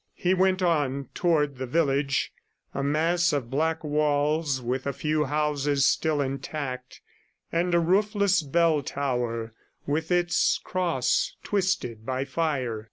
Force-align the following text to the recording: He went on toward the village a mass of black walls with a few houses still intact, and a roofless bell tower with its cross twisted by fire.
He 0.15 0.33
went 0.33 0.63
on 0.63 1.09
toward 1.13 1.57
the 1.59 1.67
village 1.67 2.33
a 2.73 2.81
mass 2.81 3.31
of 3.31 3.51
black 3.51 3.83
walls 3.83 4.59
with 4.59 4.87
a 4.87 4.93
few 4.93 5.25
houses 5.25 5.85
still 5.85 6.21
intact, 6.21 7.01
and 7.51 7.75
a 7.75 7.79
roofless 7.79 8.41
bell 8.41 8.81
tower 8.81 9.53
with 9.85 10.09
its 10.11 10.57
cross 10.57 11.35
twisted 11.43 12.03
by 12.03 12.25
fire. 12.25 12.79